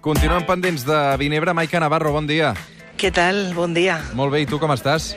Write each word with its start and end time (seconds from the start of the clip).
Continuem 0.00 0.42
pendents 0.42 0.82
de 0.88 0.98
Vinebre. 1.20 1.52
Maica 1.54 1.78
Navarro, 1.78 2.10
bon 2.16 2.26
dia. 2.26 2.54
Què 2.98 3.12
tal? 3.14 3.52
Bon 3.54 3.70
dia. 3.76 4.00
Molt 4.18 4.32
bé, 4.34 4.40
i 4.42 4.48
tu 4.48 4.58
com 4.58 4.72
estàs? 4.74 5.12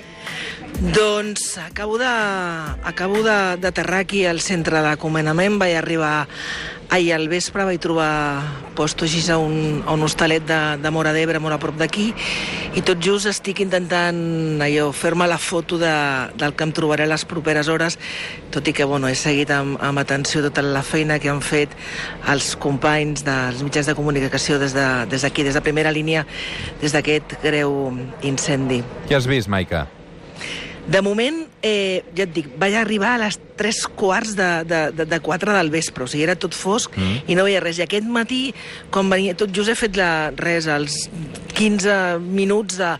Doncs 0.83 1.57
acabo 1.59 1.97
de, 1.97 2.05
acabo 2.05 3.23
d'aterrar 3.23 4.01
aquí 4.01 4.25
al 4.25 4.41
centre 4.41 4.81
de 4.83 4.97
comandament. 4.99 5.55
Vaig 5.55 5.77
arribar 5.79 6.27
ahir 6.91 7.13
al 7.15 7.29
vespre, 7.31 7.63
vaig 7.63 7.79
trobar 7.79 8.43
posto 8.75 9.07
així 9.07 9.21
a 9.31 9.37
un, 9.39 9.79
a 9.87 9.93
un 9.95 10.03
hostalet 10.03 10.43
de, 10.43 10.59
de 10.83 10.91
Mora 10.91 11.13
d'Ebre, 11.15 11.39
molt 11.39 11.55
a 11.55 11.59
prop 11.61 11.79
d'aquí, 11.79 12.09
i 12.75 12.83
tot 12.83 12.99
just 12.99 13.31
estic 13.31 13.63
intentant 13.63 14.59
allò, 14.61 14.89
fer-me 14.91 15.29
la 15.29 15.39
foto 15.39 15.79
de, 15.79 15.93
del 16.35 16.51
que 16.51 16.67
em 16.67 16.75
trobaré 16.75 17.07
les 17.07 17.23
properes 17.23 17.71
hores, 17.71 17.97
tot 18.51 18.67
i 18.67 18.75
que 18.75 18.83
bueno, 18.83 19.07
he 19.07 19.15
seguit 19.15 19.55
amb, 19.55 19.79
amb 19.79 20.03
atenció 20.03 20.43
tota 20.43 20.67
la 20.67 20.83
feina 20.83 21.17
que 21.17 21.31
han 21.31 21.41
fet 21.41 21.73
els 22.27 22.57
companys 22.59 23.23
dels 23.23 23.63
mitjans 23.63 23.87
de 23.87 23.95
comunicació 23.95 24.59
des 24.59 24.75
d'aquí, 24.75 25.07
de, 25.07 25.15
des, 25.15 25.27
des 25.31 25.55
de 25.55 25.65
primera 25.65 25.95
línia, 25.95 26.27
des 26.83 26.91
d'aquest 26.91 27.39
greu 27.41 27.93
incendi. 28.21 28.83
Què 29.07 29.15
has 29.15 29.31
vist, 29.31 29.47
Maica? 29.47 29.87
De 30.87 30.99
moment, 31.01 31.37
eh, 31.63 32.03
ja 32.15 32.25
et 32.25 32.33
dic, 32.35 32.49
vaig 32.59 32.73
arribar 32.75 33.13
a 33.15 33.19
les 33.21 33.37
3 33.55 33.77
quarts 33.95 34.33
de, 34.35 34.49
de, 34.67 34.81
de, 34.91 35.05
de 35.07 35.19
4 35.23 35.53
del 35.55 35.69
vespre, 35.71 36.03
o 36.03 36.07
sigui, 36.11 36.25
era 36.25 36.35
tot 36.35 36.53
fosc 36.53 36.91
Mm. 36.97 37.21
i 37.31 37.35
no 37.39 37.45
veia 37.47 37.61
res. 37.63 37.79
I 37.79 37.85
aquest 37.85 38.03
matí, 38.05 38.53
quan 38.91 39.09
venia, 39.09 39.33
tot 39.33 39.53
just 39.55 39.71
he 39.71 39.75
fet 39.79 39.95
la, 39.95 40.31
res, 40.35 40.67
els 40.67 41.09
15 41.53 42.19
minuts 42.19 42.77
de, 42.77 42.91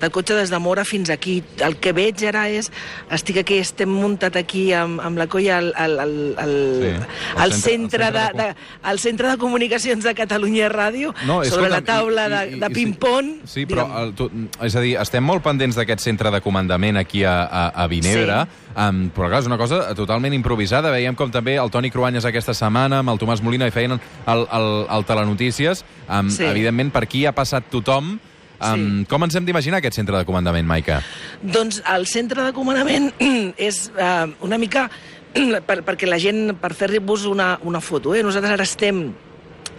de 0.00 0.10
cotxe 0.10 0.34
des 0.36 0.50
de 0.52 0.58
Mora 0.62 0.84
fins 0.84 1.10
aquí. 1.10 1.42
El 1.64 1.76
que 1.80 1.92
veig 1.96 2.22
ara 2.28 2.46
és, 2.52 2.70
estic 3.10 3.38
aquí, 3.42 3.58
estem 3.62 3.88
muntat 3.90 4.36
aquí 4.36 4.68
amb, 4.76 5.00
amb 5.00 5.18
la 5.18 5.26
colla 5.32 5.58
al, 5.58 5.72
al, 5.76 5.98
al, 6.04 6.14
al, 6.38 6.54
Sí, 6.82 6.92
al 7.36 7.52
centre- 7.52 7.70
centre, 7.72 8.10
de, 8.12 8.26
de 8.38 8.42
de, 8.42 8.54
al 8.82 8.98
centre 8.98 9.28
de 9.30 9.36
comunicacions 9.38 10.04
de 10.04 10.14
Catalunya 10.14 10.68
Ràdio, 10.72 11.14
sobre 11.24 11.48
escolta'm, 11.48 11.70
la 11.72 11.82
taula 11.82 12.26
i- 12.26 12.30
de, 12.30 12.56
i- 12.56 12.60
de 12.60 12.66
i- 12.70 12.74
ping-pong. 12.74 13.32
Sí, 13.44 13.66
però, 13.66 13.86
Digue'm. 13.86 14.02
el, 14.02 14.14
tu, 14.14 14.30
és 14.64 14.76
a 14.76 14.80
dir, 14.84 14.96
estem 15.00 15.24
molt 15.24 15.42
pendents 15.42 15.76
d'aquest 15.78 16.00
centre 16.00 16.30
de 16.30 16.40
comandament 16.40 16.96
aquí 17.00 17.24
a, 17.24 17.42
a, 17.44 17.68
a 17.84 17.86
Vinebre, 17.88 18.42
Sí. 18.44 18.61
Um, 18.76 19.04
però 19.14 19.28
clar, 19.30 19.40
és 19.42 19.48
una 19.50 19.58
cosa 19.60 19.82
totalment 19.98 20.34
improvisada. 20.36 20.90
Veiem 20.94 21.14
com 21.18 21.30
també 21.30 21.56
el 21.60 21.70
Toni 21.70 21.90
Cruanyes 21.90 22.24
aquesta 22.28 22.54
setmana, 22.54 23.00
amb 23.02 23.12
el 23.12 23.18
Tomàs 23.20 23.42
Molina, 23.44 23.66
hi 23.68 23.74
feien 23.74 23.96
el, 23.98 24.44
el, 24.52 24.68
el 24.90 25.04
Telenotícies. 25.08 25.84
Um, 26.08 26.30
Sí. 26.32 26.44
Evidentment, 26.48 26.92
per 26.92 27.04
aquí 27.04 27.26
ha 27.26 27.32
passat 27.36 27.70
tothom. 27.70 28.18
Um, 28.62 28.82
Sí. 29.02 29.06
Com 29.10 29.24
ens 29.24 29.34
hem 29.34 29.44
d'imaginar 29.44 29.80
aquest 29.82 29.96
centre 29.98 30.16
de 30.16 30.24
comandament, 30.24 30.66
Maica? 30.66 31.00
Doncs 31.42 31.80
el 31.94 32.06
centre 32.06 32.44
de 32.46 32.52
comandament 32.54 33.10
és 33.58 33.90
uh, 33.96 34.30
una 34.40 34.58
mica 34.58 34.88
per, 35.66 35.80
perquè 35.82 36.06
la 36.06 36.18
gent, 36.22 36.54
per 36.60 36.70
fer-vos 36.78 37.24
una, 37.26 37.58
una 37.64 37.80
foto, 37.80 38.14
eh? 38.14 38.22
nosaltres 38.22 38.52
ara 38.54 38.62
estem 38.68 39.08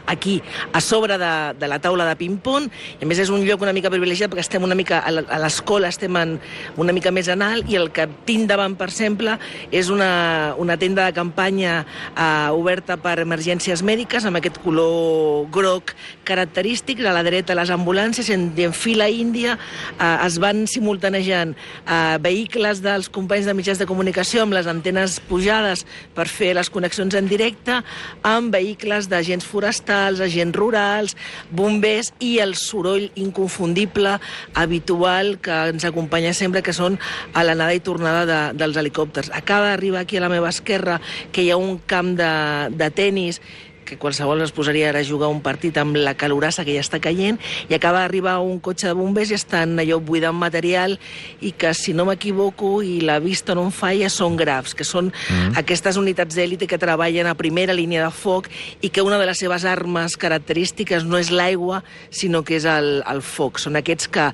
aquí, 0.08 0.42
a 0.74 0.82
sobre 0.82 1.18
de, 1.18 1.54
de 1.60 1.68
la 1.68 1.80
taula 1.80 2.06
de 2.10 2.16
ping-pong, 2.20 2.70
a 3.02 3.06
més 3.06 3.20
és 3.24 3.30
un 3.32 3.44
lloc 3.48 3.62
una 3.64 3.74
mica 3.74 3.90
privilegiat 3.94 4.32
perquè 4.32 4.44
estem 4.44 4.64
una 4.64 4.76
mica 4.76 5.00
a 5.00 5.12
la- 5.12 5.24
a 5.30 5.40
l'escola, 5.40 5.88
estem 5.88 6.16
en, 6.18 6.40
una 6.78 6.92
mica 6.94 7.12
més 7.12 7.28
en 7.32 7.42
alt, 7.42 7.70
i 7.72 7.78
el 7.80 7.92
que 7.96 8.08
tinc 8.26 8.48
davant, 8.50 8.76
per 8.76 8.90
exemple, 8.92 9.38
és 9.72 9.90
una, 9.90 10.54
una 10.58 10.76
tenda 10.78 11.06
de 11.08 11.14
campanya 11.16 11.86
eh, 12.18 12.50
oberta 12.52 12.98
per 12.98 13.20
emergències 13.24 13.84
mèdiques, 13.84 14.26
amb 14.26 14.42
aquest 14.42 14.60
color 14.64 15.48
groc 15.54 15.94
característic, 16.28 17.00
a 17.06 17.14
la 17.14 17.24
dreta 17.24 17.56
les 17.56 17.70
ambulàncies, 17.74 18.30
en, 18.34 18.50
en 18.58 18.74
fila 18.74 19.08
índia 19.10 19.58
eh, 20.00 20.18
es 20.26 20.40
van 20.42 20.66
simultanejant 20.68 21.54
eh, 21.56 22.18
vehicles 22.24 22.82
dels 22.84 23.10
companys 23.14 23.46
de 23.48 23.54
mitjans 23.56 23.80
de 23.80 23.88
comunicació 23.90 24.44
amb 24.44 24.58
les 24.58 24.68
antenes 24.68 25.20
pujades 25.30 25.86
per 26.16 26.28
fer 26.28 26.54
les 26.58 26.70
connexions 26.74 27.16
en 27.16 27.28
directe, 27.32 27.80
amb 28.28 28.52
vehicles 28.54 29.08
d'agents 29.12 29.46
forestals, 29.46 29.92
agents 29.94 30.58
rurals, 30.58 31.18
bombers 31.52 32.14
i 32.20 32.38
el 32.44 32.56
soroll 32.60 33.10
inconfundible, 33.16 34.18
habitual, 34.54 35.38
que 35.44 35.60
ens 35.74 35.86
acompanya 35.86 36.34
sempre, 36.34 36.64
que 36.66 36.76
són 36.76 37.00
a 37.34 37.44
l'anada 37.46 37.76
i 37.76 37.84
tornada 37.84 38.24
de, 38.30 38.40
dels 38.60 38.80
helicòpters. 38.80 39.32
Acaba 39.34 39.74
d'arribar 39.74 40.04
aquí 40.04 40.18
a 40.18 40.26
la 40.26 40.32
meva 40.34 40.52
esquerra 40.54 41.00
que 41.32 41.44
hi 41.44 41.52
ha 41.52 41.60
un 41.60 41.78
camp 41.88 42.16
de, 42.20 42.34
de 42.74 42.90
tennis 42.94 43.42
que 43.86 43.98
qualsevol 44.00 44.42
es 44.44 44.54
posaria 44.56 44.90
ara 44.90 45.02
a 45.04 45.08
jugar 45.08 45.30
un 45.32 45.42
partit 45.46 45.78
amb 45.78 45.98
la 46.00 46.16
calorassa 46.20 46.66
que 46.66 46.76
ja 46.76 46.84
està 46.84 47.00
caient 47.04 47.40
i 47.70 47.76
acaba 47.76 48.02
d'arribar 48.04 48.40
un 48.44 48.60
cotxe 48.64 48.90
de 48.90 48.96
bombers 48.98 49.32
i 49.32 49.38
estan 49.38 49.78
allò 49.80 50.00
buidant 50.04 50.38
material 50.38 50.98
i 51.42 51.54
que, 51.58 51.74
si 51.78 51.94
no 51.94 52.08
m'equivoco, 52.10 52.82
i 52.84 53.00
la 53.02 53.20
vista 53.24 53.56
no 53.56 53.68
em 53.68 53.72
falla, 53.76 54.10
són 54.10 54.38
grafs, 54.40 54.74
que 54.78 54.88
són 54.88 55.12
mm. 55.12 55.56
aquestes 55.62 56.00
unitats 56.00 56.36
d'èlite 56.36 56.68
que 56.70 56.82
treballen 56.82 57.30
a 57.30 57.38
primera 57.40 57.76
línia 57.76 58.06
de 58.06 58.12
foc 58.14 58.50
i 58.82 58.90
que 58.90 59.06
una 59.06 59.20
de 59.22 59.28
les 59.30 59.40
seves 59.40 59.66
armes 59.70 60.18
característiques 60.20 61.06
no 61.08 61.20
és 61.22 61.32
l'aigua, 61.32 61.84
sinó 62.10 62.44
que 62.44 62.58
és 62.60 62.68
el, 62.70 63.02
el 63.10 63.24
foc. 63.24 63.62
Són 63.62 63.80
aquests 63.80 64.10
que 64.14 64.32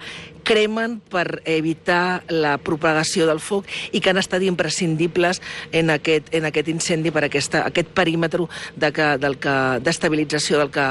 cremen 0.50 0.98
per 0.98 1.44
evitar 1.46 2.24
la 2.34 2.56
propagació 2.58 3.28
del 3.30 3.38
foc 3.44 3.68
i 3.94 4.02
que 4.02 4.10
han 4.10 4.18
estat 4.18 4.42
imprescindibles 4.42 5.44
en 5.72 5.92
aquest, 5.94 6.32
en 6.34 6.48
aquest 6.50 6.72
incendi 6.74 7.12
per 7.14 7.28
aquesta, 7.28 7.62
aquest 7.70 7.92
perímetre 7.94 8.48
de 8.76 8.90
que, 8.96 9.12
del 9.22 9.38
que, 9.38 9.54
d'estabilització 9.86 10.58
del 10.64 10.72
que 10.74 10.88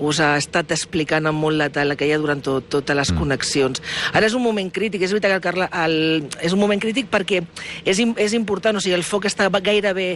us 0.00 0.20
ha 0.24 0.30
estat 0.40 0.72
explicant 0.72 1.28
amb 1.28 1.44
molt 1.44 1.60
detall 1.60 1.92
que 1.98 2.08
hi 2.08 2.14
ha 2.14 2.20
durant 2.22 2.40
tot, 2.40 2.70
totes 2.72 2.96
les 2.96 3.12
mm. 3.12 3.20
connexions. 3.20 3.82
Ara 4.16 4.30
és 4.30 4.36
un 4.38 4.44
moment 4.44 4.70
crític, 4.72 5.04
és 5.04 5.12
veritat 5.12 5.34
que 5.34 5.40
el, 5.40 5.44
Carla, 5.44 5.68
el, 5.84 6.30
és 6.40 6.56
un 6.56 6.62
moment 6.62 6.80
crític 6.80 7.10
perquè 7.12 7.42
és, 7.84 8.00
és 8.00 8.36
important, 8.38 8.78
o 8.78 8.84
sigui, 8.84 8.96
el 8.96 9.04
foc 9.04 9.28
està 9.28 9.50
gairebé 9.52 10.08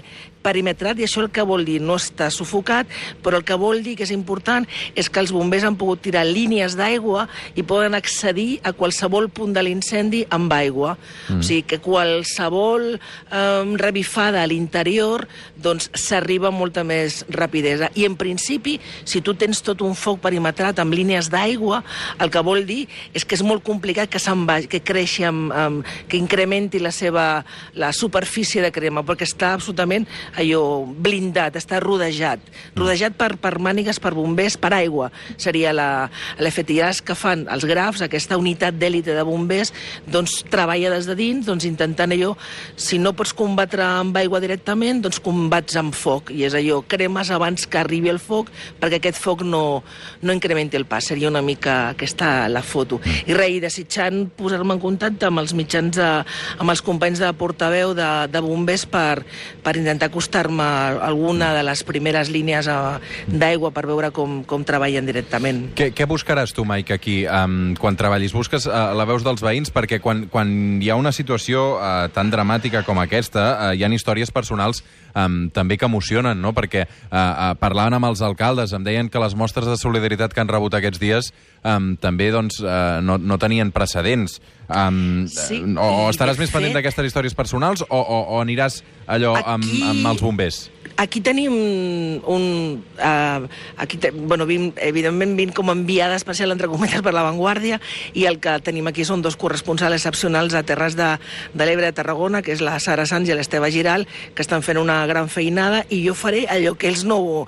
perimetrat 0.46 0.96
i 0.96 1.04
això 1.04 1.20
el 1.26 1.30
que 1.34 1.44
vol 1.44 1.66
dir 1.68 1.82
no 1.84 1.98
està 2.00 2.30
sufocat, 2.32 2.88
però 3.20 3.42
el 3.42 3.44
que 3.44 3.60
vol 3.60 3.84
dir 3.84 3.98
que 3.98 4.06
és 4.08 4.14
important 4.14 4.64
és 4.96 5.10
que 5.12 5.20
els 5.20 5.34
bombers 5.36 5.68
han 5.68 5.76
pogut 5.76 6.00
tirar 6.06 6.24
línies 6.24 6.78
d'aigua 6.78 7.26
i 7.58 7.66
poden 7.66 7.98
accedir 7.98 8.62
a 8.62 8.72
qualsevol 8.72 8.85
punt 9.32 9.52
de 9.54 9.62
l'incendi 9.62 10.24
amb 10.30 10.52
aigua. 10.52 10.96
Mm. 11.28 11.40
O 11.40 11.42
sigui 11.42 11.62
que 11.62 11.78
qualsevol 11.82 12.96
eh, 12.96 13.76
revifada 13.76 14.42
a 14.42 14.46
l'interior 14.46 15.26
doncs 15.56 15.90
s'arriba 15.94 16.48
amb 16.48 16.58
molta 16.58 16.84
més 16.84 17.24
rapidesa. 17.28 17.90
I 17.94 18.06
en 18.06 18.16
principi, 18.16 18.78
si 19.04 19.20
tu 19.20 19.34
tens 19.34 19.62
tot 19.62 19.82
un 19.82 19.94
foc 19.94 20.20
perimetrat 20.20 20.78
amb 20.78 20.94
línies 20.94 21.30
d'aigua, 21.32 21.82
el 22.20 22.30
que 22.30 22.44
vol 22.44 22.64
dir 22.66 22.86
és 23.14 23.24
que 23.24 23.36
és 23.36 23.42
molt 23.42 23.64
complicat 23.66 24.10
que 24.10 24.20
se'n 24.22 24.46
vagi, 24.46 24.68
que 24.70 24.82
creixi, 24.84 25.24
amb, 25.24 25.52
amb, 25.52 25.86
que 26.08 26.16
incrementi 26.20 26.78
la 26.78 26.92
seva 26.92 27.44
la 27.74 27.92
superfície 27.92 28.62
de 28.62 28.72
crema, 28.72 29.02
perquè 29.06 29.26
està 29.26 29.52
absolutament 29.56 30.06
allò 30.36 30.84
blindat, 30.86 31.56
està 31.58 31.80
rodejat. 31.82 32.40
Rodejat 32.76 33.16
per, 33.18 33.34
per 33.40 33.56
mànigues, 33.62 34.00
per 34.02 34.14
bombers, 34.16 34.58
per 34.60 34.72
aigua. 34.76 35.10
Seria 35.36 35.72
la, 35.76 36.10
que 37.06 37.16
fan 37.18 37.46
els 37.52 37.66
grafs, 37.68 38.02
aquesta 38.04 38.38
unitat 38.38 38.75
d'èlite 38.78 39.16
de 39.16 39.24
bombers, 39.26 39.72
doncs 40.06 40.42
treballa 40.50 40.92
des 40.94 41.08
de 41.08 41.16
dins, 41.18 41.46
doncs 41.46 41.66
intentant 41.68 42.12
allò, 42.12 42.34
si 42.76 43.00
no 43.02 43.14
pots 43.16 43.34
combatre 43.36 43.84
amb 43.84 44.16
aigua 44.16 44.40
directament, 44.42 45.02
doncs 45.04 45.20
combats 45.24 45.76
amb 45.80 45.94
foc, 45.96 46.30
i 46.34 46.44
és 46.46 46.56
allò, 46.56 46.82
cremes 46.86 47.30
abans 47.34 47.66
que 47.66 47.80
arribi 47.80 48.12
el 48.12 48.20
foc, 48.22 48.50
perquè 48.80 49.00
aquest 49.00 49.20
foc 49.20 49.42
no, 49.46 49.82
no 50.22 50.36
incrementi 50.36 50.78
el 50.78 50.86
pas. 50.88 51.06
Seria 51.06 51.30
una 51.30 51.42
mica 51.42 51.90
aquesta 51.90 52.48
la 52.48 52.62
foto. 52.62 53.00
I 53.26 53.34
res, 53.36 53.56
i 53.56 53.60
desitjant 53.62 54.24
posar-me 54.36 54.76
en 54.76 54.82
contacte 54.82 55.28
amb 55.28 55.42
els 55.42 55.54
mitjans, 55.56 55.96
de, 55.96 56.08
amb 56.58 56.72
els 56.72 56.82
companys 56.84 57.20
de 57.22 57.30
portaveu 57.38 57.94
de, 57.96 58.08
de 58.32 58.42
bombers 58.44 58.86
per, 58.90 59.22
per 59.64 59.76
intentar 59.78 60.10
acostar-me 60.10 60.64
a 60.64 61.06
alguna 61.06 61.52
de 61.56 61.62
les 61.66 61.82
primeres 61.86 62.30
línies 62.32 62.68
eh, 62.70 62.76
d'aigua 63.26 63.72
per 63.74 63.86
veure 63.88 64.10
com, 64.14 64.42
com 64.48 64.64
treballen 64.66 65.06
directament. 65.08 65.62
Què, 65.78 65.90
què 65.96 66.08
buscaràs 66.08 66.54
tu, 66.56 66.64
Mike, 66.68 66.96
aquí, 66.96 67.18
um, 67.28 67.74
quan 67.80 67.98
treballis? 67.98 68.34
Busques 68.36 68.55
uh, 68.64 68.94
la 68.96 69.04
veus 69.04 69.24
dels 69.26 69.44
veïns? 69.44 69.68
Perquè 69.74 69.98
quan, 70.00 70.24
quan 70.32 70.48
hi 70.80 70.88
ha 70.88 70.96
una 70.96 71.12
situació 71.12 71.76
uh, 71.76 72.06
tan 72.16 72.32
dramàtica 72.32 72.80
com 72.86 73.02
aquesta, 73.02 73.44
uh, 73.52 73.74
hi 73.76 73.84
ha 73.84 73.92
històries 73.92 74.32
personals 74.32 74.80
um, 75.16 75.48
també 75.50 75.78
que 75.80 75.88
emocionen, 75.88 76.38
no? 76.44 76.52
Perquè 76.52 76.84
uh, 76.84 77.16
uh, 77.16 77.48
parlant 77.58 77.96
amb 77.96 78.06
els 78.12 78.20
alcaldes 78.22 78.76
em 78.76 78.84
deien 78.86 79.08
que 79.08 79.18
les 79.22 79.34
mostres 79.34 79.66
de 79.66 79.76
solidaritat 79.80 80.34
que 80.36 80.44
han 80.44 80.52
rebut 80.52 80.76
aquests 80.76 81.00
dies 81.02 81.32
um, 81.64 81.94
també 81.96 82.28
doncs, 82.30 82.60
uh, 82.60 83.00
no, 83.02 83.16
no 83.18 83.40
tenien 83.42 83.72
precedents. 83.72 84.38
Um, 84.68 85.26
Sí, 85.30 85.60
o, 85.78 85.82
o 86.06 86.08
estaràs 86.10 86.38
més 86.38 86.50
pendent 86.50 86.72
fet- 86.74 86.80
d'aquestes 86.82 87.06
històries 87.10 87.34
personals 87.38 87.84
o, 87.88 87.96
o, 87.96 88.22
o 88.36 88.40
aniràs 88.42 88.82
allò 89.06 89.36
amb, 89.38 89.64
Aquí- 89.64 89.82
amb 89.86 90.12
els 90.14 90.22
bombers? 90.22 90.64
Aquí 90.96 91.20
tenim 91.20 91.52
un... 92.24 92.44
Uh, 92.96 93.46
aquí 93.76 93.98
te, 94.00 94.10
bueno, 94.10 94.46
vim, 94.48 94.70
evidentment 94.80 95.34
vinc 95.36 95.52
com 95.54 95.68
a 95.68 95.74
enviada 95.76 96.16
especial, 96.16 96.50
entre 96.54 96.70
cometes, 96.72 97.02
per 97.04 97.12
La 97.12 97.20
Vanguardia, 97.26 97.76
i 98.16 98.24
el 98.24 98.38
que 98.40 98.54
tenim 98.64 98.88
aquí 98.88 99.04
són 99.04 99.20
dos 99.20 99.36
corresponsals 99.36 99.98
excepcionals 99.98 100.56
a 100.56 100.62
Terres 100.64 100.96
de, 100.96 101.10
de 101.52 101.66
l'Ebre 101.68 101.90
de 101.90 101.92
Tarragona, 101.98 102.40
que 102.40 102.54
és 102.56 102.64
la 102.64 102.78
Sara 102.80 103.04
Sanz 103.04 103.28
i 103.28 103.36
l'Esteve 103.36 103.68
Giral, 103.74 104.06
que 104.32 104.40
estan 104.46 104.64
fent 104.64 104.80
una 104.80 105.02
gran 105.06 105.28
feinada, 105.32 105.84
i 105.90 106.02
jo 106.06 106.14
faré 106.14 106.44
allò 106.50 106.74
que 106.78 106.88
ells 106.90 107.04
no... 107.08 107.46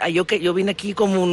allò 0.00 0.24
que 0.26 0.38
jo 0.42 0.54
vinc 0.56 0.70
aquí 0.72 0.92
com 0.94 1.14
un... 1.18 1.32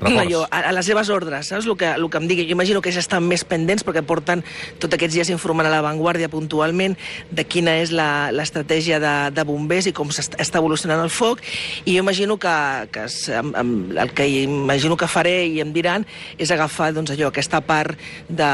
Reforç. 0.00 0.18
Allò, 0.24 0.42
a, 0.50 0.60
a 0.68 0.72
les 0.74 0.86
seves 0.88 1.08
ordres, 1.12 1.48
saps? 1.50 1.66
El 1.66 1.76
que, 1.78 1.88
el 1.94 2.08
que 2.10 2.18
em 2.20 2.28
digui. 2.30 2.46
Jo 2.48 2.56
imagino 2.56 2.80
que 2.82 2.90
ells 2.92 3.00
estan 3.02 3.26
més 3.28 3.44
pendents 3.48 3.84
perquè 3.86 4.02
porten 4.06 4.42
tots 4.80 4.94
aquests 4.94 5.14
dies 5.18 5.30
informant 5.34 5.68
a 5.68 5.72
l'avantguàrdia 5.72 6.30
puntualment 6.32 6.96
de 7.30 7.44
quina 7.44 7.76
és 7.82 7.92
la- 7.94 8.30
l'estratègia 8.34 9.00
de, 9.02 9.14
de 9.34 9.44
bombers 9.48 9.88
i 9.90 9.94
com 9.96 10.10
s'està 10.14 10.38
està 10.38 10.60
evolucionant 10.62 11.00
el 11.02 11.10
foc, 11.10 11.40
i 11.84 11.96
jo 11.96 12.02
imagino 12.04 12.36
que, 12.38 12.54
que 12.94 13.04
es- 13.08 13.28
em, 13.34 13.50
em, 13.58 13.72
el 13.98 14.12
que 14.14 14.26
imagino 14.44 14.96
que 14.96 15.08
faré 15.10 15.46
i 15.50 15.58
em 15.60 15.72
diran 15.74 16.06
és 16.38 16.50
agafar 16.54 16.92
doncs, 16.94 17.10
allò, 17.14 17.28
aquesta 17.32 17.60
part 17.66 17.98
de, 18.28 18.50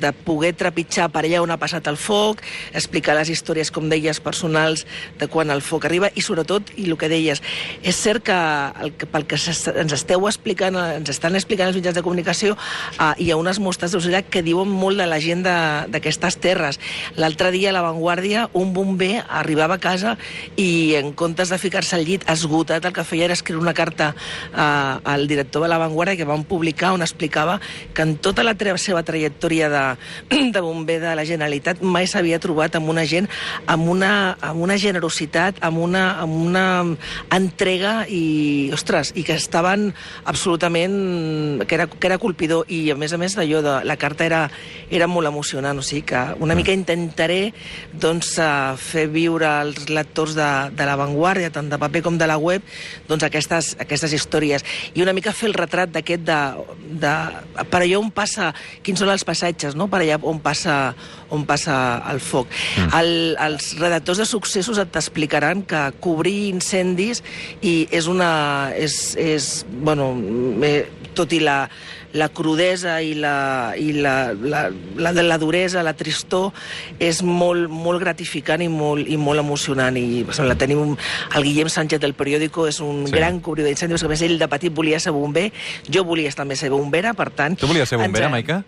de 0.00 0.12
poder 0.24 0.54
trepitjar 0.56 1.10
per 1.12 1.26
allà 1.26 1.42
on 1.44 1.52
ha 1.52 1.58
passat 1.60 1.86
el 1.92 1.98
foc, 2.00 2.40
explicar 2.72 3.14
les 3.18 3.28
històries, 3.30 3.70
com 3.70 3.90
deies, 3.92 4.18
personals 4.24 4.86
de 5.20 5.28
quan 5.28 5.50
el 5.52 5.60
foc 5.62 5.75
arriba 5.84 6.10
i 6.14 6.24
sobretot, 6.24 6.72
i 6.76 6.86
el 6.88 6.96
que 6.96 7.10
deies, 7.12 7.42
és 7.82 7.96
cert 7.96 8.24
que, 8.24 8.36
el, 8.82 8.94
que 8.96 9.08
pel 9.10 9.26
que 9.28 9.36
ens 9.36 9.92
esteu 9.92 10.26
explicant, 10.28 10.76
ens 10.76 11.10
estan 11.12 11.36
explicant 11.36 11.68
els 11.68 11.76
mitjans 11.76 11.96
de 11.96 12.04
comunicació, 12.06 12.56
eh, 12.96 13.12
hi 13.20 13.30
ha 13.30 13.36
unes 13.36 13.60
mostres 13.60 13.92
d'auxiliar 13.92 14.24
que 14.30 14.42
diuen 14.46 14.68
molt 14.68 14.98
de 15.00 15.06
la 15.06 15.20
gent 15.20 15.44
d'aquestes 15.46 16.38
terres. 16.40 16.80
L'altre 17.20 17.52
dia 17.54 17.70
a 17.70 17.76
l'avantguàrdia 17.76 18.48
un 18.56 18.72
bomber 18.72 19.24
arribava 19.28 19.76
a 19.76 19.82
casa 19.82 20.16
i 20.56 20.96
en 20.96 21.12
comptes 21.12 21.52
de 21.52 21.58
ficar-se 21.60 21.96
al 21.96 22.06
llit 22.06 22.24
esgotat 22.30 22.84
el 22.84 22.94
que 22.96 23.04
feia 23.04 23.26
era 23.28 23.36
escriure 23.36 23.62
una 23.62 23.74
carta 23.76 24.14
eh, 24.14 24.60
al 25.04 25.26
director 25.28 25.62
de 25.62 25.70
l'avantguàrdia 25.72 26.16
que 26.16 26.28
van 26.28 26.44
publicar 26.48 26.94
on 26.96 27.04
explicava 27.04 27.60
que 27.94 28.02
en 28.02 28.16
tota 28.16 28.44
la 28.46 28.54
seva 28.76 29.02
trajectòria 29.02 29.68
de, 29.68 29.84
de 30.54 30.60
bomber 30.60 31.00
de 31.00 31.14
la 31.16 31.24
Generalitat 31.24 31.82
mai 31.82 32.06
s'havia 32.06 32.40
trobat 32.42 32.76
amb 32.76 32.88
una 32.88 33.04
gent 33.06 33.28
amb 33.66 33.88
una, 33.88 34.36
amb 34.40 34.62
una 34.62 34.76
generositat, 34.78 35.55
amb 35.60 35.80
una, 35.82 36.04
amb 36.22 36.34
una 36.48 36.66
entrega 37.34 38.06
i, 38.08 38.70
ostres, 38.74 39.12
i 39.16 39.24
que 39.26 39.36
estaven 39.38 39.92
absolutament... 40.24 41.64
que 41.66 41.74
era, 41.78 41.86
que 41.86 42.08
era 42.08 42.18
colpidor 42.22 42.68
i 42.72 42.90
a 42.92 42.96
més 42.98 43.12
a 43.12 43.20
més 43.20 43.36
d'allò 43.36 43.62
de 43.64 43.76
la 43.88 43.96
carta 44.00 44.26
era, 44.26 44.42
era 44.90 45.08
molt 45.10 45.28
emocionant, 45.28 45.78
o 45.78 45.84
sigui 45.84 46.04
que 46.10 46.22
una 46.42 46.56
mica 46.58 46.74
intentaré 46.74 47.52
doncs 47.92 48.36
eh, 48.42 48.48
fer 48.80 49.06
viure 49.12 49.48
als 49.48 49.88
lectors 49.92 50.36
de, 50.36 50.50
de 50.76 50.88
l'avantguàrdia, 50.88 51.52
tant 51.54 51.70
de 51.72 51.80
paper 51.80 52.04
com 52.06 52.18
de 52.18 52.28
la 52.28 52.38
web, 52.40 52.64
doncs 53.08 53.26
aquestes, 53.26 53.74
aquestes 53.82 54.14
històries 54.16 54.64
i 54.94 55.02
una 55.04 55.14
mica 55.16 55.34
fer 55.36 55.50
el 55.50 55.56
retrat 55.56 55.92
d'aquest 55.94 56.24
de, 56.26 56.40
de, 57.02 57.14
per 57.70 57.82
allà 57.82 58.00
on 58.00 58.10
passa 58.14 58.52
quins 58.84 59.00
són 59.00 59.12
els 59.12 59.24
passatges, 59.26 59.76
no? 59.78 59.88
per 59.92 60.02
allà 60.02 60.18
on 60.26 60.40
passa, 60.42 60.76
on 61.34 61.46
passa 61.48 61.76
el 62.10 62.20
foc. 62.22 62.50
Mm. 62.76 62.88
El, 63.00 63.12
els 63.48 63.72
redactors 63.80 64.22
de 64.22 64.28
successos 64.28 64.80
et 64.82 64.92
t'explicaran 64.92 65.45
que 65.66 65.92
cobrir 66.00 66.48
incendis 66.52 67.22
i 67.62 67.86
és 67.90 68.06
una... 68.10 68.72
És, 68.76 69.16
és, 69.16 69.64
bueno, 69.70 70.12
eh, 70.66 70.86
tot 71.16 71.32
i 71.32 71.38
la, 71.40 71.62
la 72.12 72.26
crudesa 72.28 72.98
i 73.00 73.14
la, 73.16 73.72
i 73.80 73.92
la, 73.96 74.32
la, 74.36 74.66
la, 75.00 75.12
la 75.16 75.38
duresa, 75.40 75.80
la 75.82 75.94
tristor, 75.96 76.50
és 77.00 77.22
molt, 77.24 77.70
molt 77.72 78.02
gratificant 78.02 78.60
i 78.60 78.68
molt, 78.68 79.08
i 79.08 79.16
molt 79.16 79.40
emocionant. 79.40 79.96
I 79.96 80.20
exemple, 80.26 80.56
tenim 80.60 80.82
un, 80.82 80.92
el 81.34 81.46
Guillem 81.48 81.70
Sánchez 81.72 82.02
del 82.04 82.12
periòdico, 82.18 82.66
és 82.68 82.80
un 82.84 83.06
Sí. 83.06 83.14
gran 83.16 83.40
cobridor 83.40 83.70
d'incendis, 83.70 84.02
que 84.04 84.10
a 84.10 84.12
més 84.12 84.22
ell 84.26 84.36
de 84.38 84.48
petit 84.48 84.74
volia 84.76 85.00
ser 85.00 85.12
bomber, 85.16 85.48
jo 85.88 86.04
volia 86.04 86.28
també 86.36 86.56
ser 86.56 86.68
bombera, 86.74 87.14
per 87.16 87.30
tant... 87.30 87.56
Tu 87.56 87.66
volies 87.70 87.88
ser 87.88 87.96
ens 87.96 88.08
bombera, 88.10 88.26
ha- 88.28 88.34
Maica? 88.36 88.60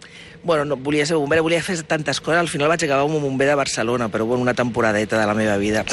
Bueno, 0.42 0.64
no, 0.64 0.76
volia 0.76 1.04
ser 1.04 1.16
bombera, 1.18 1.42
volia 1.42 1.60
fer 1.62 1.76
tantes 1.82 2.20
coses, 2.22 2.38
al 2.40 2.48
final 2.48 2.68
vaig 2.72 2.84
acabar 2.86 3.04
com 3.04 3.16
a 3.18 3.24
bomber 3.26 3.48
de 3.50 3.56
Barcelona, 3.58 4.08
però 4.08 4.24
bueno, 4.24 4.40
una 4.42 4.54
temporadeta 4.54 5.18
de 5.20 5.26
la 5.26 5.34
meva 5.34 5.56
vida. 5.58 5.84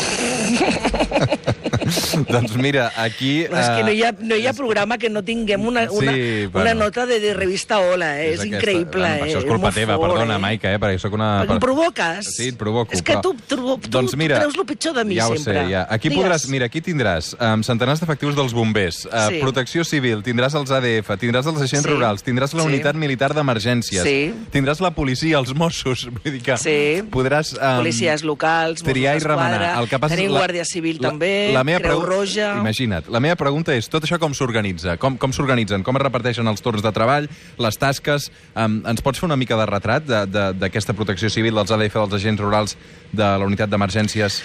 doncs 2.30 2.56
mira, 2.58 2.92
aquí... 2.98 3.46
Però 3.50 3.60
és 3.62 3.70
que 3.78 3.84
no 3.86 3.92
hi, 3.94 4.02
ha, 4.04 4.10
eh, 4.10 4.26
no 4.26 4.36
hi 4.40 4.46
ha 4.48 4.54
programa 4.58 4.98
que 4.98 5.10
no 5.10 5.22
tinguem 5.26 5.66
una, 5.68 5.86
una, 5.92 6.14
Sí, 6.14 6.46
una 6.48 6.50
bueno. 6.64 6.86
nota 6.86 7.06
de, 7.06 7.20
de 7.20 7.34
revista 7.34 7.80
Hola, 7.80 8.22
eh? 8.22 8.34
és, 8.34 8.40
aquesta- 8.40 8.56
increïble. 8.58 9.02
Bueno, 9.02 9.26
eh? 9.26 9.30
això 9.30 9.40
és 9.42 9.46
culpa 9.46 9.68
molt 9.70 9.76
teva, 9.78 9.98
fort, 10.00 10.14
perdona, 10.16 10.36
eh? 10.38 10.44
Maica, 10.46 10.72
eh? 10.74 10.80
perquè 10.82 11.00
sóc 11.02 11.14
una... 11.18 11.30
Perquè 11.44 11.58
em 11.58 11.62
provoques. 11.64 12.32
Sí, 12.36 12.48
et 12.54 12.58
provoco. 12.60 12.94
És 12.96 13.02
que 13.06 13.14
però- 13.18 13.22
tu, 13.22 13.34
tu, 13.48 13.60
tu, 13.78 13.90
doncs 13.94 14.16
mira, 14.20 14.40
tu 14.40 14.46
creus 14.48 14.60
el 14.62 14.68
pitjor 14.72 14.96
de 14.98 15.06
mi 15.06 15.18
ja 15.20 15.28
sempre. 15.32 15.54
Sé, 15.66 15.66
ja. 15.72 15.86
Aquí 15.90 16.10
Digues. 16.10 16.24
podràs, 16.26 16.48
mira, 16.52 16.70
aquí 16.72 16.82
tindràs 16.86 17.34
um, 17.40 17.64
centenars 17.66 18.02
d'efectius 18.04 18.36
dels 18.38 18.54
bombers, 18.56 19.04
uh, 19.06 19.28
Sí. 19.30 19.40
protecció 19.42 19.84
civil, 19.88 20.22
tindràs 20.26 20.56
els 20.58 20.72
ADF, 20.72 21.10
tindràs 21.22 21.48
els 21.50 21.62
agents 21.62 21.86
Sí. 21.86 21.92
rurals, 21.92 22.24
tindràs 22.26 22.54
la 22.54 22.64
Sí. 22.64 22.68
unitat 22.74 22.96
militar 22.96 23.34
d'emergències, 23.34 24.04
Sí. 24.04 24.34
tindràs 24.54 24.80
la 24.82 24.92
policia, 24.92 25.38
els 25.40 25.54
Mossos, 25.56 26.06
vull 26.16 26.32
dir 26.34 26.42
que 26.42 26.58
Sí. 26.58 27.04
podràs... 27.12 27.54
Um, 27.60 27.82
Policies 27.86 28.24
locals, 28.24 28.82
Mossos 28.82 28.94
triar 28.94 29.16
i 29.18 29.20
remenar. 29.20 29.80
El 29.82 29.90
que 29.90 30.00
passa 30.00 30.16
és 30.16 30.22
Guàrdia 30.40 30.66
Civil 30.68 31.00
la- 31.02 31.10
també, 31.10 31.32
la 31.56 31.64
meva 31.68 31.80
Creu 31.84 32.00
pregu- 32.02 32.10
Roja... 32.12 32.50
Imagina't, 32.62 33.08
la 33.12 33.20
meva 33.24 33.36
pregunta 33.40 33.74
és, 33.76 33.90
tot 33.92 34.04
això 34.08 34.20
com 34.22 34.34
s'organitza? 34.38 34.98
Com, 35.02 35.18
com 35.22 35.34
s'organitzen? 35.36 35.84
Com 35.84 35.96
es 36.00 36.04
reparteixen 36.06 36.48
els 36.48 36.62
torns 36.66 36.84
de 36.86 36.92
treball, 36.96 37.30
les 37.58 37.78
tasques? 37.82 38.30
Um, 38.56 38.82
ens 38.88 39.02
pots 39.06 39.20
fer 39.20 39.28
una 39.30 39.38
mica 39.40 39.58
de 39.60 39.66
retrat 39.70 40.06
d'aquesta 40.06 40.94
protecció 40.98 41.30
civil, 41.34 41.56
dels 41.56 41.72
ADF, 41.72 41.94
dels 42.02 42.18
agents 42.22 42.42
rurals, 42.42 42.78
de 43.12 43.24
la 43.24 43.46
unitat 43.46 43.70
d'emergències? 43.72 44.42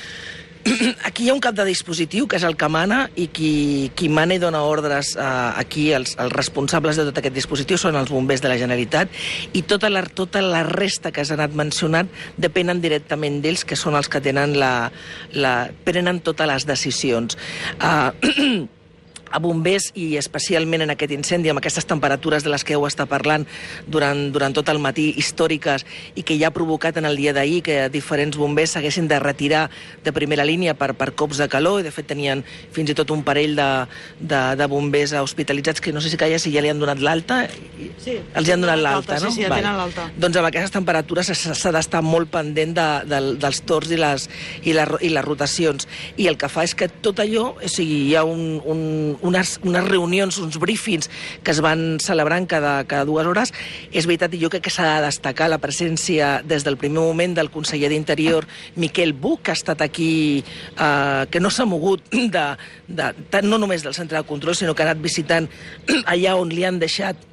Aquí 1.09 1.25
hi 1.25 1.31
ha 1.31 1.35
un 1.35 1.43
cap 1.43 1.57
de 1.57 1.65
dispositiu, 1.67 2.27
que 2.31 2.39
és 2.39 2.45
el 2.47 2.57
que 2.59 2.69
mana, 2.71 3.03
i 3.19 3.27
qui, 3.35 3.91
qui 3.97 4.09
mana 4.13 4.37
i 4.37 4.43
dona 4.43 4.63
ordres 4.67 5.15
eh, 5.17 5.27
aquí, 5.61 5.91
els, 5.97 6.17
els 6.21 6.35
responsables 6.35 6.99
de 7.01 7.07
tot 7.09 7.21
aquest 7.21 7.37
dispositiu 7.37 7.79
són 7.81 7.99
els 7.99 8.13
bombers 8.13 8.43
de 8.45 8.51
la 8.53 8.59
Generalitat, 8.61 9.15
i 9.57 9.65
tota 9.69 9.91
la, 9.91 10.05
tota 10.05 10.43
la 10.45 10.63
resta 10.67 11.13
que 11.15 11.25
has 11.25 11.33
anat 11.35 11.57
mencionant 11.57 12.11
depenen 12.39 12.83
directament 12.83 13.41
d'ells, 13.45 13.65
que 13.65 13.79
són 13.79 13.99
els 13.99 14.11
que 14.11 14.23
tenen 14.25 14.57
la, 14.61 14.91
la, 15.35 15.55
prenen 15.87 16.23
totes 16.25 16.51
les 16.51 16.69
decisions. 16.69 17.39
Uh, 17.81 18.69
a 19.31 19.39
bombers 19.43 19.91
i 19.95 20.17
especialment 20.21 20.85
en 20.85 20.95
aquest 20.95 21.15
incendi, 21.15 21.51
amb 21.51 21.63
aquestes 21.63 21.87
temperatures 21.89 22.45
de 22.45 22.53
les 22.53 22.65
que 22.67 22.75
heu 22.77 22.87
estat 22.89 23.09
parlant 23.11 23.47
durant, 23.87 24.27
durant 24.35 24.55
tot 24.57 24.69
el 24.73 24.81
matí, 24.83 25.11
històriques, 25.21 25.87
i 26.19 26.25
que 26.27 26.37
ja 26.41 26.51
ha 26.51 26.55
provocat 26.57 26.99
en 27.01 27.09
el 27.09 27.17
dia 27.21 27.35
d'ahir 27.37 27.63
que 27.67 27.79
diferents 27.93 28.39
bombers 28.41 28.77
s'haguessin 28.77 29.09
de 29.09 29.21
retirar 29.23 29.69
de 30.05 30.13
primera 30.13 30.45
línia 30.45 30.75
per, 30.75 30.93
per 30.99 31.13
cops 31.15 31.41
de 31.41 31.49
calor, 31.49 31.81
i 31.81 31.87
de 31.87 31.95
fet 31.95 32.11
tenien 32.11 32.43
fins 32.75 32.91
i 32.91 32.99
tot 32.99 33.11
un 33.15 33.23
parell 33.27 33.57
de, 33.59 33.71
de, 34.19 34.43
de 34.59 34.71
bombers 34.71 35.15
hospitalitzats 35.21 35.81
que 35.81 35.95
no 35.95 36.03
sé 36.03 36.11
si 36.11 36.19
calla 36.21 36.39
si 36.39 36.53
ja 36.55 36.63
li 36.65 36.71
han 36.73 36.83
donat 36.83 37.01
l'alta. 37.03 37.43
Sí. 38.03 38.19
Els 38.35 38.49
hi 38.49 38.55
han 38.55 38.65
donat 38.65 38.83
l'alta, 38.83 39.21
no? 39.23 39.31
Sí, 39.31 39.41
sí, 39.41 39.47
ja 39.47 39.55
tenen 39.55 39.79
l'alta. 39.79 40.09
Doncs 40.21 40.41
amb 40.41 40.51
aquestes 40.51 40.75
temperatures 40.75 41.31
s'ha 41.31 41.55
s'ha 41.61 41.73
d'estar 41.75 42.03
molt 42.05 42.31
pendent 42.33 42.75
de, 42.77 42.89
de, 43.11 43.21
dels 43.41 43.63
torns 43.69 43.93
i 43.95 43.99
les, 44.01 44.27
i, 44.65 44.75
les, 44.77 44.95
i 45.07 45.13
les 45.15 45.27
rotacions. 45.27 45.87
I 46.21 46.29
el 46.31 46.39
que 46.41 46.51
fa 46.53 46.65
és 46.67 46.75
que 46.75 46.89
tot 47.05 47.23
allò, 47.23 47.51
o 47.55 47.71
sigui, 47.71 48.03
hi 48.09 48.17
ha 48.19 48.25
un, 48.27 48.61
un, 48.65 48.83
unes, 49.23 49.59
unes 49.67 49.87
reunions, 49.89 50.39
uns 50.43 50.59
briefings 50.61 51.11
que 51.45 51.55
es 51.55 51.61
van 51.65 51.99
celebrant 52.03 52.49
cada, 52.51 52.75
cada 52.91 53.07
dues 53.09 53.27
hores. 53.27 53.55
És 53.93 54.09
veritat, 54.09 54.35
i 54.35 54.43
jo 54.43 54.51
crec 54.53 54.67
que 54.69 54.75
s'ha 54.75 54.97
de 54.97 55.07
destacar 55.09 55.51
la 55.53 55.61
presència 55.63 56.41
des 56.47 56.67
del 56.67 56.79
primer 56.81 57.01
moment 57.01 57.37
del 57.37 57.51
conseller 57.53 57.91
d'Interior, 57.93 58.47
Miquel 58.77 59.13
Buch, 59.13 59.43
que 59.45 59.55
ha 59.55 59.59
estat 59.59 59.83
aquí, 59.85 60.45
eh, 60.77 61.25
que 61.31 61.41
no 61.41 61.51
s'ha 61.51 61.69
mogut 61.69 62.05
de, 62.11 62.47
de, 62.89 63.13
de, 63.31 63.43
no 63.47 63.59
només 63.59 63.85
del 63.87 63.97
centre 63.97 64.19
de 64.19 64.27
control, 64.29 64.57
sinó 64.57 64.75
que 64.75 64.85
ha 64.85 64.91
anat 64.91 65.03
visitant 65.03 65.49
allà 66.05 66.37
on 66.39 66.53
li 66.53 66.67
han 66.67 66.81
deixat 66.83 67.30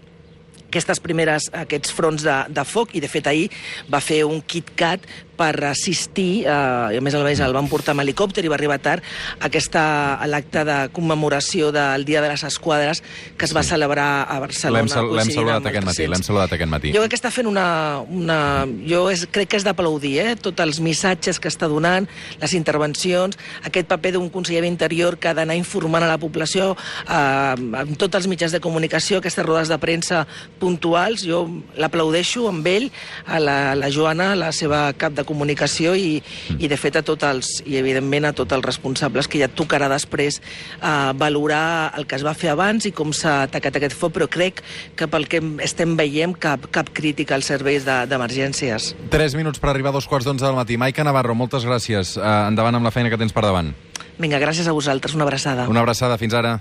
aquestes 0.67 1.01
primeres, 1.03 1.49
aquests 1.53 1.93
fronts 1.95 2.25
de, 2.27 2.37
de 2.53 2.67
foc 2.67 2.95
i 2.95 3.03
de 3.03 3.09
fet 3.11 3.29
ahir 3.31 3.47
va 3.91 4.03
fer 4.03 4.23
un 4.27 4.41
KitKat 4.41 5.07
per 5.37 5.53
assistir, 5.69 6.47
eh, 6.49 6.95
i 6.95 6.97
a 6.97 7.03
més 7.03 7.13
més 7.13 7.41
el 7.45 7.53
van 7.53 7.67
portar 7.69 7.93
amb 7.93 8.01
helicòpter 8.01 8.43
i 8.45 8.49
va 8.49 8.57
arribar 8.57 8.79
tard 8.81 9.03
a, 9.05 9.47
aquesta, 9.47 9.83
a 10.17 10.27
l'acte 10.29 10.63
de 10.65 10.77
commemoració 10.95 11.69
del 11.75 12.05
Dia 12.07 12.23
de 12.25 12.31
les 12.31 12.43
Esquadres 12.47 13.03
que 13.37 13.45
es 13.45 13.53
va 13.55 13.63
celebrar 13.63 14.25
a 14.25 14.39
Barcelona. 14.41 14.87
L'hem 14.87 15.29
saludat 15.29 15.61
el 15.61 15.69
aquest 15.71 15.85
matí, 15.85 16.01
300. 16.01 16.13
l'hem 16.13 16.25
saludat 16.25 16.55
aquest 16.57 16.71
matí. 16.71 16.93
Jo 16.95 17.03
crec 17.03 17.13
que 17.13 17.19
està 17.21 17.31
fent 17.33 17.49
una... 17.49 17.67
una 18.09 18.39
jo 18.87 19.03
és, 19.11 19.27
crec 19.31 19.51
que 19.51 19.59
és 19.61 19.65
d'aplaudir, 19.67 20.15
eh? 20.23 20.35
Tots 20.41 20.63
els 20.63 20.81
missatges 20.83 21.39
que 21.43 21.51
està 21.51 21.69
donant, 21.69 22.07
les 22.41 22.53
intervencions, 22.57 23.37
aquest 23.67 23.89
paper 23.91 24.15
d'un 24.17 24.31
conseller 24.33 24.63
d'interior 24.65 25.19
que 25.21 25.29
ha 25.29 25.35
d'anar 25.37 25.57
informant 25.59 26.05
a 26.07 26.09
la 26.09 26.17
població 26.21 26.71
eh, 26.73 27.13
amb 27.13 27.93
tots 27.99 28.17
els 28.17 28.29
mitjans 28.31 28.55
de 28.55 28.63
comunicació, 28.63 29.21
aquestes 29.21 29.45
rodes 29.45 29.69
de 29.69 29.77
premsa 29.81 30.25
puntuals, 30.59 31.23
jo 31.25 31.43
l'aplaudeixo 31.77 32.47
amb 32.49 32.67
ell, 32.67 32.89
a 33.25 33.39
la, 33.39 33.55
a 33.71 33.75
la 33.79 33.89
Joana, 33.93 34.31
la 34.35 34.51
seva 34.55 34.87
cap 34.97 35.13
de 35.17 35.23
comunicació 35.27 35.93
i, 35.97 36.21
i 36.57 36.67
de 36.67 36.77
fet 36.77 36.97
a 36.99 37.03
tots 37.05 37.23
els, 37.27 37.51
i 37.65 37.77
evidentment 37.79 38.25
a 38.29 38.33
tots 38.37 38.53
els 38.57 38.65
responsables 38.65 39.27
que 39.29 39.39
ja 39.41 39.47
tocarà 39.49 39.87
després 39.91 40.39
eh, 40.41 41.11
valorar 41.17 41.93
el 41.97 42.07
que 42.09 42.17
es 42.19 42.25
va 42.25 42.33
fer 42.37 42.51
abans 42.53 42.85
i 42.89 42.93
com 42.95 43.13
s'ha 43.15 43.43
atacat 43.47 43.79
aquest 43.79 43.95
foc, 43.97 44.13
però 44.17 44.27
crec 44.29 44.61
que 44.97 45.07
pel 45.07 45.27
que 45.29 45.41
estem 45.65 45.95
veient 45.99 46.35
cap, 46.37 46.67
cap 46.73 46.89
crítica 46.93 47.35
als 47.37 47.45
serveis 47.49 47.85
de- 47.87 48.05
d'emergències. 48.09 48.93
3 49.13 49.35
minuts 49.37 49.59
per 49.59 49.69
arribar 49.71 49.89
a 49.93 49.97
dos 49.99 50.07
quarts 50.07 50.25
d'onze 50.27 50.45
del 50.45 50.55
matí. 50.57 50.77
Maica 50.77 51.03
Navarro, 51.03 51.35
moltes 51.35 51.65
gràcies. 51.65 52.15
Uh, 52.17 52.47
endavant 52.49 52.75
amb 52.75 52.85
la 52.85 52.91
feina 52.91 53.09
que 53.13 53.17
tens 53.17 53.33
per 53.33 53.43
davant. 53.45 53.73
Vinga, 54.17 54.39
gràcies 54.41 54.65
a 54.67 54.73
vosaltres, 54.73 55.13
una 55.13 55.23
abraçada. 55.27 55.67
Una 55.69 55.83
abraçada, 55.85 56.17
fins 56.17 56.33
ara. 56.33 56.57